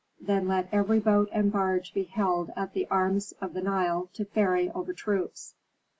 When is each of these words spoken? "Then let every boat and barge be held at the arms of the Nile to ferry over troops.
"Then 0.19 0.47
let 0.47 0.67
every 0.71 0.99
boat 0.99 1.29
and 1.31 1.51
barge 1.51 1.93
be 1.93 2.05
held 2.05 2.49
at 2.55 2.73
the 2.73 2.87
arms 2.89 3.33
of 3.39 3.53
the 3.53 3.61
Nile 3.61 4.09
to 4.13 4.25
ferry 4.25 4.71
over 4.71 4.93
troops. 4.93 5.53